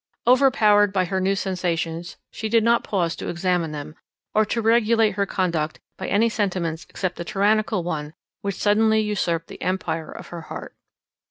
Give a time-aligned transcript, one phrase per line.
[0.25, 3.93] Overpowered by her new sensations, she did not pause to examine them,
[4.33, 9.45] or to regulate her conduct by any sentiments except the tyrannical one which suddenly usurped
[9.45, 10.75] the empire of her heart.